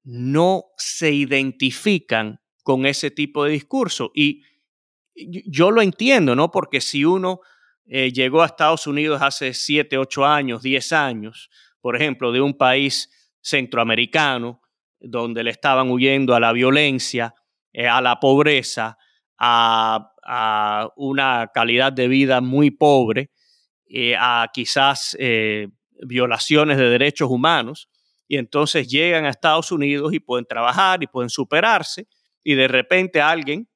[0.05, 4.11] no se identifican con ese tipo de discurso.
[4.15, 4.43] Y
[5.15, 6.51] yo lo entiendo, ¿no?
[6.51, 7.41] Porque si uno
[7.87, 11.49] llegó a Estados Unidos hace 7, 8 años, 10 años,
[11.81, 13.09] por ejemplo, de un país
[13.41, 14.62] centroamericano,
[15.03, 17.35] donde le estaban huyendo a la violencia,
[17.73, 18.97] eh, a la pobreza,
[19.38, 20.09] a,
[20.97, 23.33] una calidad de vida muy pobre,
[23.87, 25.67] eh, a quizás eh,
[26.07, 27.88] violaciones de derechos humanos,
[28.29, 32.07] y entonces llegan a Estados Unidos y pueden trabajar y pueden superarse,
[32.45, 33.69] y de repente alguien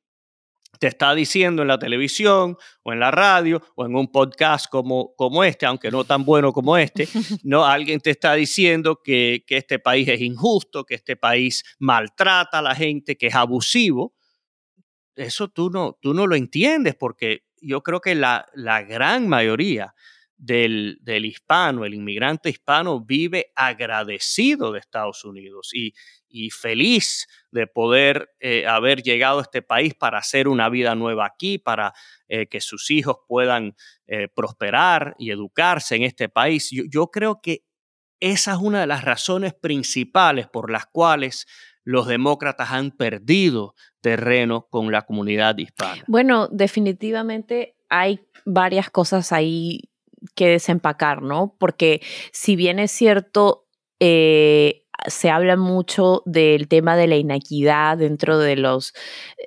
[0.79, 5.15] te está diciendo en la televisión o en la radio o en un podcast como,
[5.17, 7.09] como este, aunque no tan bueno como este,
[7.45, 12.62] no alguien te está diciendo que, este país es injusto, que este país maltrata a
[12.62, 14.15] la gente, que es abusivo.
[15.15, 19.95] Eso tú no, tú no lo entiendes porque yo creo que la, la gran mayoría
[20.37, 25.95] del, del, hispano, el inmigrante hispano, vive agradecido de Estados Unidos y,
[26.37, 31.25] y feliz de poder eh, haber llegado a este país para hacer una vida nueva
[31.25, 31.94] aquí, para
[32.29, 33.75] eh, que sus hijos puedan
[34.07, 36.68] eh, prosperar y educarse en este país.
[36.70, 37.64] Yo, yo creo que
[38.20, 41.46] esa es una de las razones principales por las cuales
[41.85, 46.05] los demócratas han perdido terreno con la comunidad hispana.
[46.07, 49.83] Bueno, definitivamente hay varias cosas ahí
[50.35, 51.57] que desempacar, ¿no?
[51.59, 53.66] Porque si bien es cierto,
[55.07, 58.93] se habla mucho del tema de la inequidad dentro de los,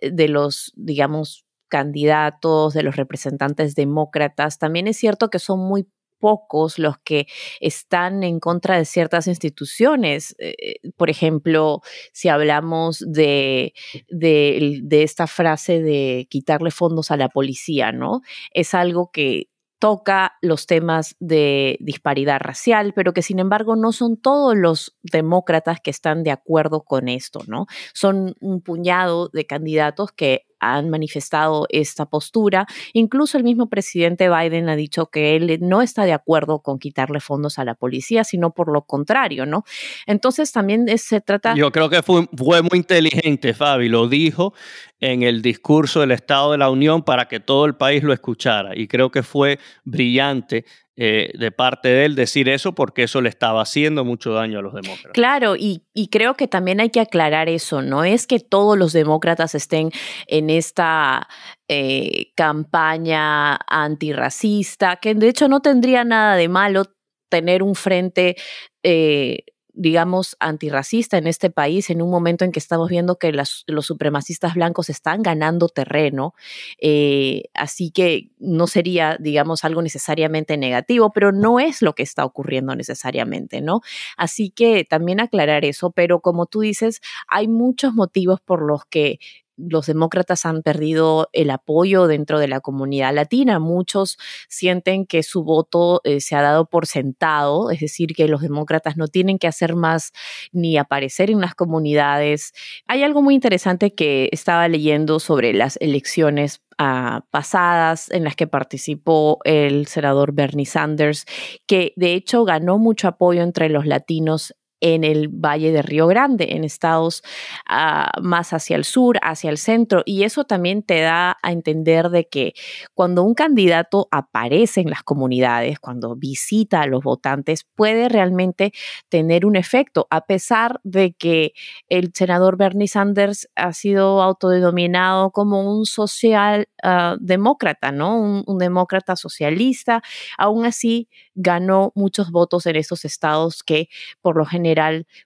[0.01, 4.57] de los, digamos, candidatos, de los representantes demócratas.
[4.57, 5.87] También es cierto que son muy
[6.19, 7.27] pocos los que
[7.61, 10.35] están en contra de ciertas instituciones.
[10.37, 11.81] Eh, eh, por ejemplo,
[12.11, 13.73] si hablamos de,
[14.09, 18.21] de, esta frase de quitarle fondos a la policía, ¿no?
[18.51, 19.47] Es algo que
[19.79, 25.79] toca los temas de disparidad racial, pero que sin embargo no son todos los demócratas
[25.79, 27.65] que están de acuerdo con esto, ¿no?
[27.93, 32.67] Son un puñado de candidatos que han manifestado esta postura.
[32.93, 37.19] Incluso el mismo presidente Biden ha dicho que él no está de acuerdo con quitarle
[37.19, 39.63] fondos a la policía, sino por lo contrario, ¿no?
[40.05, 41.55] Entonces también se trata...
[41.55, 42.27] Yo creo que fue,
[42.61, 44.53] muy inteligente, Fabi, lo dijo
[44.99, 48.77] en el discurso del Estado de la Unión para que todo el país lo escuchara.
[48.77, 50.65] Y creo que fue brillante
[51.01, 54.61] eh, de parte de él decir eso porque eso le estaba haciendo mucho daño a
[54.61, 55.13] los demócratas.
[55.13, 55.81] Claro, y,
[56.11, 59.91] creo que también hay que aclarar eso, no es que todos los demócratas estén
[60.27, 61.29] en esta
[61.69, 66.83] eh, campaña antirracista, que de hecho no tendría nada de malo
[67.29, 68.35] tener un frente
[68.83, 69.45] eh,
[69.79, 74.55] digamos, antirracista en este país en un momento en que estamos viendo que los supremacistas
[74.55, 76.33] blancos están ganando terreno.
[76.81, 82.25] Eh, así que no sería, digamos, algo necesariamente negativo, pero no es lo que está
[82.25, 83.79] ocurriendo necesariamente, ¿no?
[84.17, 89.19] Así que también aclarar eso, pero como tú dices, hay muchos motivos por los que
[89.59, 93.59] los demócratas han perdido el apoyo dentro de la comunidad latina.
[93.59, 94.17] Muchos
[94.47, 98.97] sienten que su voto eh, se ha dado por sentado, es decir, que los demócratas
[98.97, 100.11] no tienen que hacer más
[100.51, 102.53] ni aparecer en las comunidades.
[102.87, 108.47] Hay algo muy interesante que estaba leyendo sobre las elecciones ah, pasadas en las que
[108.47, 111.25] participó el senador Bernie Sanders,
[111.67, 116.47] que de hecho ganó mucho apoyo entre los latinos en el Valle de Río Grande,
[116.51, 117.21] en estados
[117.67, 120.03] ah, más hacia el sur, hacia el centro.
[120.05, 122.53] Y eso también te da a entender de que
[122.93, 128.71] cuando un candidato aparece en las comunidades, cuando visita a los votantes, puede realmente
[129.09, 131.53] tener un efecto, a pesar de que
[131.89, 138.19] el senador Bernie Sanders ha sido autodenominado como un social ah, demócrata, ¿no?
[138.19, 140.01] Un, un demócrata socialista.
[140.37, 143.89] Aún así, ganó muchos votos en esos estados que
[144.21, 144.68] por lo general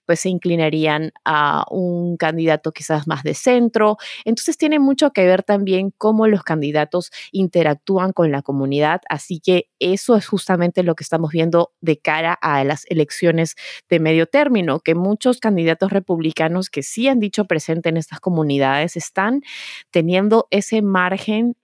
[0.06, 3.96] pues se inclinarían a un candidato quizás más de centro.
[4.24, 9.68] Entonces tiene mucho que ver también cómo los candidatos interactúan con la comunidad, así que
[9.78, 13.54] eso es justamente lo que estamos viendo de cara a las elecciones
[13.88, 18.96] de medio término, que muchos candidatos republicanos que sí han dicho presente en estas comunidades
[18.96, 19.42] están
[19.90, 21.56] teniendo ese margen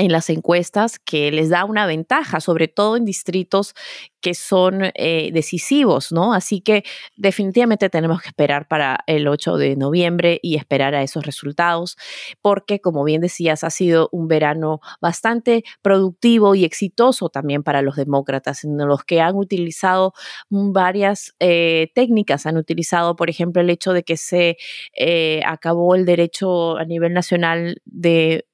[0.00, 3.74] en las encuestas que les da una ventaja, sobre todo en distritos
[4.20, 6.34] que son eh, decisivos, ¿no?
[6.34, 6.84] Así que
[7.16, 11.96] definitivamente tenemos que esperar para el 8 de noviembre y esperar a esos resultados,
[12.42, 17.96] porque como bien decías, ha sido un verano bastante productivo y exitoso también para los
[17.96, 20.12] demócratas, en los que han utilizado
[20.48, 24.56] varias eh, técnicas, han utilizado, por ejemplo, el hecho de que se
[24.96, 28.46] eh, acabó el derecho a nivel nacional de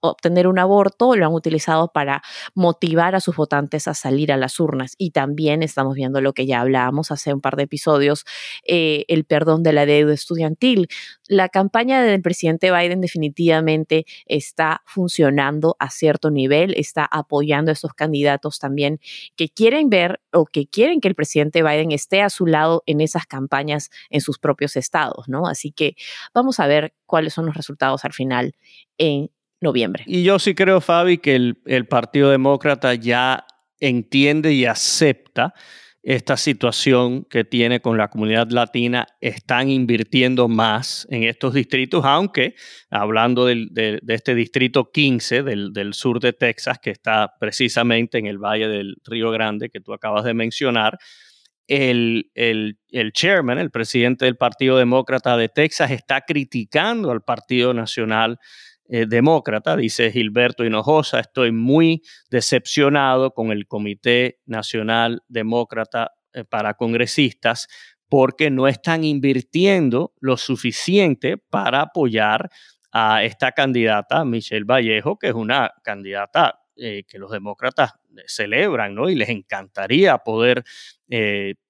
[0.00, 2.22] obtener un aborto, lo han utilizado para
[2.54, 4.94] motivar a sus votantes a salir a las urnas.
[4.98, 8.24] Y también estamos viendo lo que ya hablábamos hace un par de episodios,
[8.66, 10.88] eh, el perdón de la deuda estudiantil.
[11.28, 17.94] La campaña del presidente Biden definitivamente está funcionando a cierto nivel, está apoyando a esos
[17.94, 19.00] candidatos también
[19.36, 23.00] que quieren ver o que quieren que el presidente Biden esté a su lado en
[23.00, 25.46] esas campañas en sus propios estados, ¿no?
[25.46, 25.94] Así que
[26.34, 28.54] vamos a ver cuáles son los resultados al final
[28.98, 29.30] en
[29.60, 30.04] noviembre.
[30.06, 33.46] Y yo sí creo, Fabi, que el, Partido Demócrata ya
[33.78, 35.54] entiende y acepta
[36.02, 42.54] esta situación que tiene con la comunidad latina, están invirtiendo más en estos distritos, aunque
[42.88, 48.38] hablando de, este distrito 15 del, del, sur de Texas, que está precisamente en el
[48.38, 50.98] Valle del Río Grande que tú acabas de mencionar,
[51.66, 57.74] el, el, el chairman, el presidente del Partido Demócrata de Texas, está criticando al Partido
[57.74, 58.38] Nacional
[58.92, 66.74] eh, demócrata, dice Gilberto Hinojosa, estoy muy decepcionado con el Comité Nacional Demócrata eh, para
[66.74, 67.68] Congresistas
[68.08, 72.50] porque no están invirtiendo lo suficiente para apoyar
[72.90, 77.92] a esta candidata, Michelle Vallejo, que es una candidata eh, que los demócratas
[78.26, 79.08] celebran, ¿no?
[79.08, 80.64] Y les encantaría poder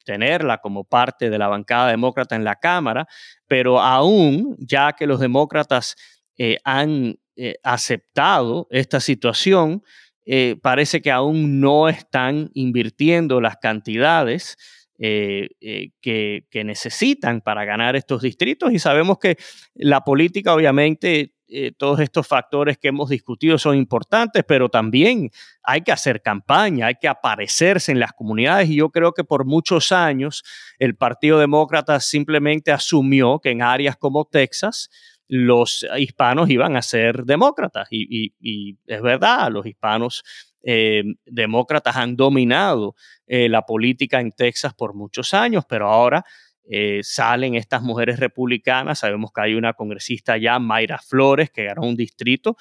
[0.05, 3.07] tenerla como parte de la bancada demócrata en la Cámara,
[3.47, 5.97] pero aún ya que los demócratas
[6.43, 9.83] eh, han eh, aceptado esta situación,
[10.25, 14.57] eh, parece que aún no están invirtiendo las cantidades
[14.97, 19.37] que, necesitan para ganar estos distritos y sabemos que
[19.75, 21.35] la política obviamente
[21.79, 25.31] todos estos factores que hemos discutido son importantes, pero también
[25.63, 29.47] hay que hacer campaña, hay que aparecerse en las comunidades y yo creo que por
[29.47, 30.45] muchos años
[30.79, 34.91] el Partido Demócrata simplemente asumió que en áreas como Texas
[35.31, 40.25] los hispanos iban a ser demócratas y, es verdad, los hispanos
[40.65, 42.97] eh, demócratas han dominado
[43.29, 46.25] eh, la política en Texas por muchos años, pero ahora
[46.69, 48.99] eh, salen estas mujeres republicanas.
[48.99, 52.57] Sabemos que hay una congresista ya, Mayra Flores, que ganó un distrito.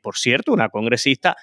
[0.00, 1.36] Por cierto, una congresista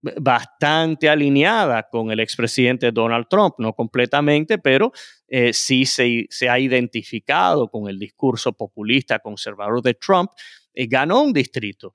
[0.00, 4.92] bastante alineada con el expresidente Donald Trump, no completamente, pero
[5.26, 10.30] eh, sí se, ha identificado con el discurso populista conservador de Trump,
[10.74, 11.92] ganó un distrito.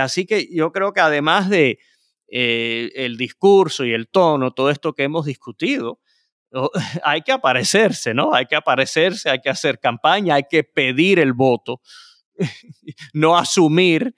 [0.00, 1.78] así que yo creo que además de
[2.26, 6.00] el discurso y el tono, todo esto que hemos discutido,
[7.02, 8.34] hay que aparecerse, ¿no?
[8.34, 11.80] Hay que aparecerse, hay que hacer campaña, hay que pedir el voto,
[13.12, 14.14] no asumir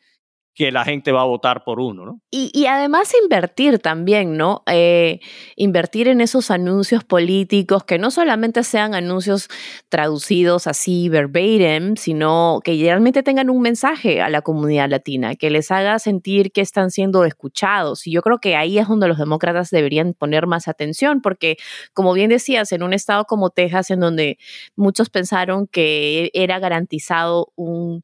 [0.56, 2.20] que la gente va a votar por uno, ¿no?
[2.30, 4.62] Y, además invertir también, ¿no?
[4.66, 5.20] Eh,
[5.54, 9.48] invertir en esos anuncios políticos que no solamente sean anuncios
[9.90, 15.70] traducidos así verbatim, sino que realmente tengan un mensaje a la comunidad latina, que les
[15.70, 18.06] haga sentir que están siendo escuchados.
[18.06, 21.58] Y yo creo que ahí es donde los demócratas deberían poner más atención, porque
[21.92, 24.38] como bien decías, en un estado como Texas, en donde
[24.74, 28.02] muchos pensaron que era garantizado un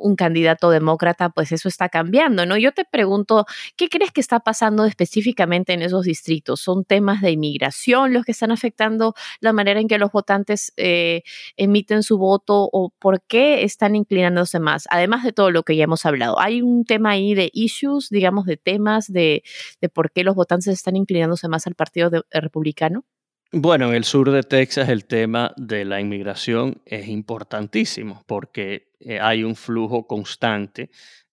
[0.00, 2.56] un candidato demócrata, pues eso está cambiando, ¿no?
[2.56, 6.60] Yo te pregunto, ¿qué crees que está pasando específicamente en esos distritos?
[6.60, 11.22] ¿Son temas de inmigración los que están afectando la manera en que los votantes eh,
[11.56, 14.86] emiten su voto o por qué están inclinándose más?
[14.90, 18.46] Además de todo lo que ya hemos hablado, ¿hay un tema ahí de issues, digamos,
[18.46, 19.42] de temas de,
[19.80, 23.04] de por qué los votantes están inclinándose más al Partido Republicano?
[23.52, 29.20] Bueno, en el sur de Texas el tema de la inmigración es importantísimo porque eh,
[29.20, 30.90] hay un flujo constante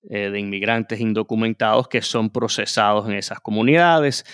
[0.08, 4.26] eh, de inmigrantes indocumentados que son procesados en esas comunidades.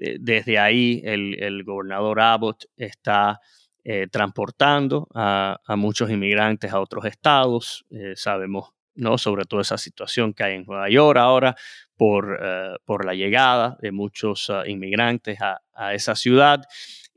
[0.00, 3.40] Eh, desde ahí el, gobernador Abbott está
[4.10, 7.86] transportando a, muchos inmigrantes a otros estados.
[8.16, 9.16] sabemos ¿no?
[9.16, 11.54] sobre toda esa situación que hay en Nueva York ahora
[11.96, 12.36] por,
[12.84, 16.64] por la llegada de muchos inmigrantes a, a esa ciudad.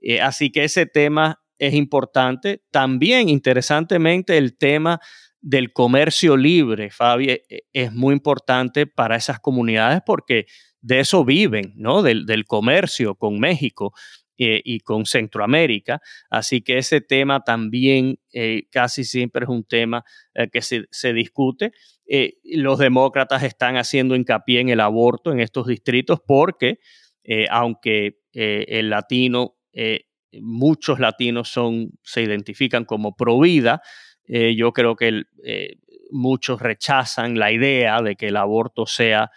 [0.01, 2.61] Eh, así que ese tema es importante.
[2.71, 4.99] También, interesantemente, el tema
[5.41, 10.45] del comercio libre, Fabi, e, e, es muy importante para esas comunidades porque
[10.81, 12.01] de eso viven, ¿no?
[12.01, 13.93] Del, comercio con México
[14.37, 16.01] eh, y con Centroamérica.
[16.29, 20.03] Así que ese tema también eh, casi siempre es un tema
[20.53, 21.71] que se, se discute.
[22.45, 26.79] los demócratas están haciendo hincapié en el aborto en estos distritos porque,
[27.49, 30.05] aunque el latino eh,
[30.41, 33.81] muchos latinos son, se identifican como pro vida.
[34.25, 35.77] Eh, yo creo que eh,
[36.11, 39.31] muchos rechazan la idea de que el aborto sea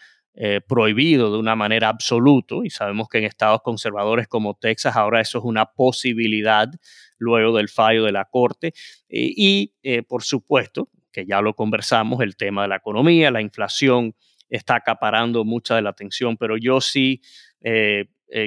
[0.66, 5.40] prohibido de una manera absoluta y sabemos que en estados conservadores como Texas ahora eso
[5.40, 6.70] es una posibilidad
[7.18, 8.72] luego del fallo de la Corte
[9.10, 9.74] y
[10.08, 14.14] por supuesto que ya lo conversamos, el tema de la economía, la inflación
[14.48, 17.20] está acaparando mucha de la atención, pero yo sí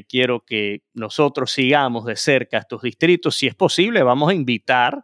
[0.08, 3.36] quiero que nosotros sigamos de cerca estos distritos.
[3.36, 5.04] Si es posible, vamos a invitar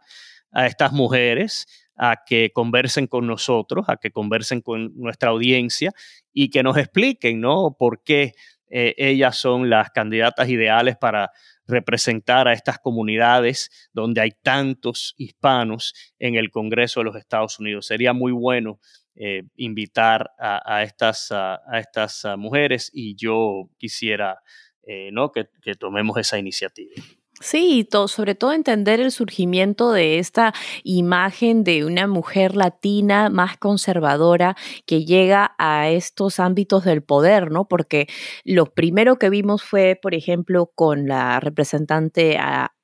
[0.50, 1.66] a estas mujeres
[1.96, 5.92] a que conversen con nosotros, a que conversen con nuestra audiencia
[6.32, 7.76] y que nos expliquen, ¿no?
[7.78, 8.32] Por qué
[8.68, 11.30] eh, ellas son las candidatas ideales para
[11.66, 17.86] representar a estas comunidades donde hay tantos hispanos en el Congreso de los Estados Unidos.
[17.86, 18.80] Sería muy bueno
[19.14, 24.40] eh, invitar a, estas, a, estas mujeres y yo quisiera
[24.84, 25.32] eh, ¿no?
[25.32, 25.46] Que,
[25.78, 26.92] tomemos esa iniciativa.
[27.40, 30.52] Sí, sobre todo entender el surgimiento de esta
[30.84, 34.56] imagen de una mujer latina más conservadora
[34.86, 37.66] que llega a estos ámbitos del poder, ¿no?
[37.66, 38.06] Porque
[38.44, 42.74] lo primero que vimos fue, por ejemplo, con la representante a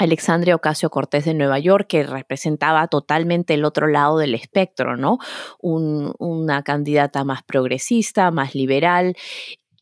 [0.00, 5.18] Alexandria Ocasio Cortés de Nueva York, que representaba totalmente el otro lado del espectro, ¿no?
[5.60, 9.14] una candidata más progresista, más liberal,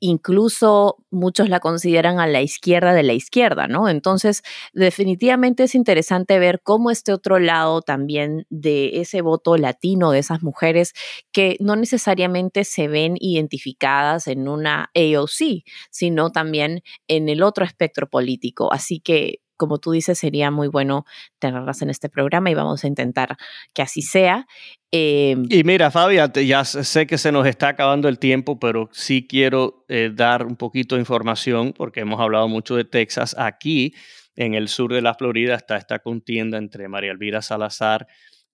[0.00, 3.88] incluso muchos la consideran a la izquierda de la izquierda, ¿no?
[3.88, 4.42] Entonces,
[4.72, 10.42] definitivamente es interesante ver cómo este otro lado también de ese voto latino de esas
[10.42, 10.92] mujeres
[11.32, 18.08] que no necesariamente se ven identificadas en una AOC, sino también en el otro espectro
[18.08, 18.72] político.
[18.72, 21.04] Así que como tú dices, sería muy bueno
[21.38, 23.36] tenerlas en este programa y vamos a intentar
[23.74, 24.46] que así sea.
[24.90, 29.26] Em, y mira, Fabia, ya sé que se nos está acabando el tiempo, pero sí
[29.28, 33.36] quiero eh, dar un poquito de información porque hemos hablado mucho de Texas.
[33.38, 33.94] Aquí
[34.34, 38.06] en el sur de la Florida está esta contienda entre María Elvira Salazar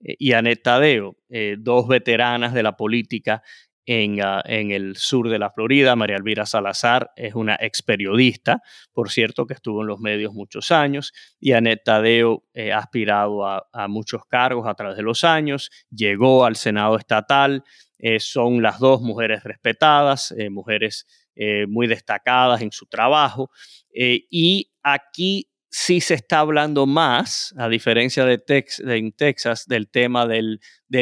[0.02, 3.42] eh, y Anet Tadeo, eh, dos veteranas de la política
[3.86, 5.96] en, ah, en, el sur de la Florida.
[5.96, 8.62] María Elvira Salazar es una ex periodista,
[8.92, 13.46] por cierto, que estuvo en los medios muchos años, y Anet Tadeo eh, ha aspirado
[13.46, 17.64] a, muchos cargos a través de los años, llegó al Senado estatal,
[18.18, 21.06] son las dos mujeres respetadas, mujeres
[21.68, 23.50] muy destacadas en su trabajo,
[23.94, 28.40] y aquí sí se está hablando más, a diferencia de,
[28.78, 30.60] en Texas, del tema del,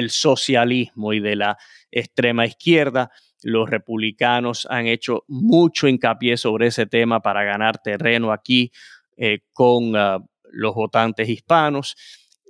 [0.08, 1.58] socialismo y de la
[1.90, 3.10] extrema izquierda.
[3.42, 8.72] Los republicanos han hecho mucho hincapié sobre ese tema para ganar terreno aquí
[9.18, 10.20] eh, con ah,
[10.50, 11.94] los votantes hispanos.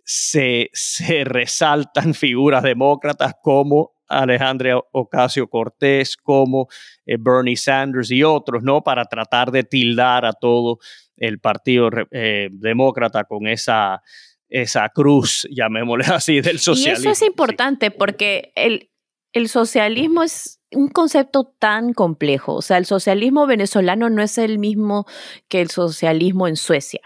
[0.04, 6.68] Se, se, resaltan figuras demócratas como Alejandra Ocasio Cortés, como
[7.06, 8.82] eh, Bernie Sanders y otros, ¿no?
[8.82, 10.78] Para tratar de tildar a todo
[11.16, 14.02] el Partido eh, Demócrata con esa,
[14.48, 17.08] esa cruz, llamémosle así, del socialismo.
[17.08, 18.90] Y eso es importante porque el,
[19.32, 22.54] el socialismo es un concepto tan complejo.
[22.54, 25.06] O sea, el socialismo venezolano no es el mismo
[25.48, 27.00] que el socialismo en Suecia.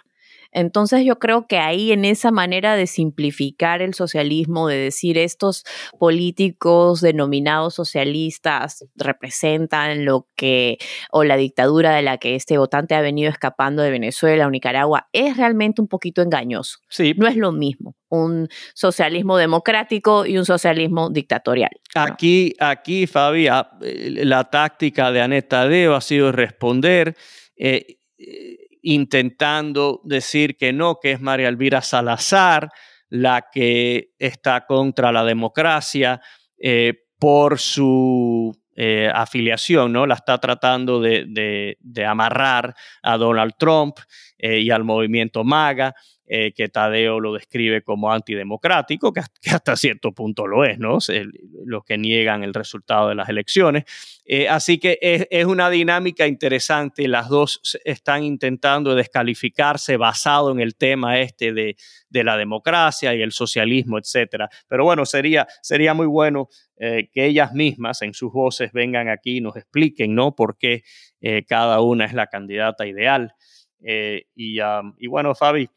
[0.57, 5.65] Entonces yo creo que ahí en esa manera de simplificar el socialismo, de decir estos
[5.99, 10.79] políticos denominados socialistas representan lo que
[11.13, 15.09] o la dictadura de la que este votante ha venido escapando de Venezuela o Nicaragua,
[15.13, 16.79] es realmente un poquito engañoso.
[16.89, 17.13] Sí.
[17.19, 21.73] No es lo mismo un socialismo democrático y un socialismo dictatorial.
[21.95, 27.15] Aquí, aquí, Fabi, ah, la táctica de Aneta Tadeo ha sido responder.
[27.57, 32.71] Eh, eh, intentando decir que no, que es María Elvira Salazar
[33.09, 36.21] la que está contra la democracia
[36.57, 40.07] eh, por su eh, afiliación, ¿no?
[40.07, 41.77] La está tratando de,
[42.07, 43.99] amarrar a Donald Trump
[44.39, 45.95] eh, y al movimiento MAGA.
[46.29, 50.99] Eh, que Tadeo lo describe como antidemocrático, que, hasta cierto punto lo es, ¿no?
[51.65, 53.85] los que niegan el resultado de las elecciones.
[54.25, 57.07] Eh, así que es, una dinámica interesante.
[57.07, 61.77] Las dos están intentando descalificarse basado en el tema este de,
[62.11, 64.49] la democracia y el socialismo, etcétera.
[64.67, 69.41] Pero bueno, sería, sería muy bueno que ellas mismas en sus voces vengan aquí y
[69.41, 70.35] nos expliquen, ¿no?
[70.35, 70.83] Por qué
[71.47, 73.35] cada una es la candidata ideal.
[74.35, 74.59] Y,
[74.99, 75.69] y bueno, Fabi,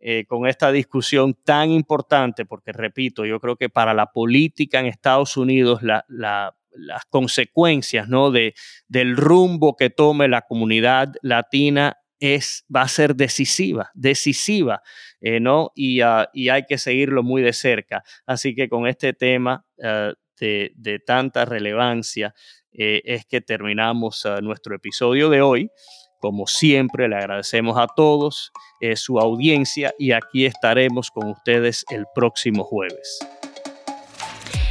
[0.00, 4.86] eh, con esta discusión tan importante, porque repito, yo creo que para la política en
[4.86, 8.30] Estados Unidos las consecuencias ¿no?
[8.30, 8.54] de,
[8.86, 14.82] del rumbo que tome la comunidad latina es, va a ser decisiva, decisiva,
[15.20, 15.72] eh, ¿no?
[16.04, 18.04] Ah, y, hay que seguirlo muy de cerca.
[18.24, 22.34] Así que con este tema ah, de, de, tanta relevancia
[22.70, 25.70] eh, es que terminamos ah, nuestro episodio de hoy.
[26.18, 32.06] Como siempre, le agradecemos a todos eh, su audiencia y aquí estaremos con ustedes el
[32.14, 33.18] próximo jueves.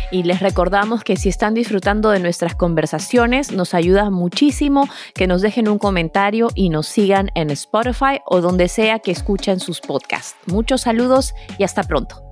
[0.10, 5.42] Y les recordamos que si están disfrutando de nuestras conversaciones, nos ayuda muchísimo que nos
[5.42, 10.36] dejen un comentario y nos sigan en Spotify o donde sea que escuchen sus podcasts.
[10.46, 12.24] Muchos saludos y hasta pronto.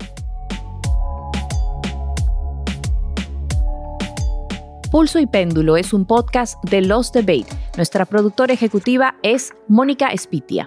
[4.96, 7.48] Pulso y Péndulo es un podcast de Los Debate.
[7.76, 10.66] Nuestra productora ejecutiva es Mónica Espitia.